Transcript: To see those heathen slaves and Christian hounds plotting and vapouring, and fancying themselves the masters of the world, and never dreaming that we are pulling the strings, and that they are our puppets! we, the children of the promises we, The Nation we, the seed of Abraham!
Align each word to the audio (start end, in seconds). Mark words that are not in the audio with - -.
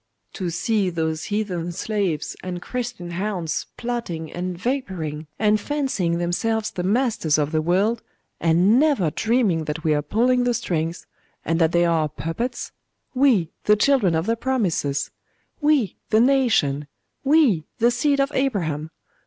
To 0.33 0.49
see 0.49 0.89
those 0.89 1.25
heathen 1.25 1.71
slaves 1.71 2.35
and 2.41 2.59
Christian 2.59 3.11
hounds 3.11 3.67
plotting 3.77 4.33
and 4.33 4.57
vapouring, 4.57 5.27
and 5.37 5.61
fancying 5.61 6.17
themselves 6.17 6.71
the 6.71 6.81
masters 6.81 7.37
of 7.37 7.51
the 7.51 7.61
world, 7.61 8.01
and 8.39 8.79
never 8.79 9.11
dreaming 9.11 9.65
that 9.65 9.83
we 9.83 9.93
are 9.93 10.01
pulling 10.01 10.43
the 10.43 10.55
strings, 10.55 11.05
and 11.45 11.61
that 11.61 11.71
they 11.71 11.85
are 11.85 11.99
our 11.99 12.09
puppets! 12.09 12.71
we, 13.13 13.51
the 13.65 13.75
children 13.75 14.15
of 14.15 14.25
the 14.25 14.35
promises 14.35 15.11
we, 15.59 15.97
The 16.09 16.19
Nation 16.19 16.87
we, 17.23 17.65
the 17.77 17.91
seed 17.91 18.19
of 18.19 18.31
Abraham! 18.33 18.89